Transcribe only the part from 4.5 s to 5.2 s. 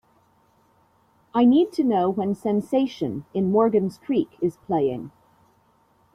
playing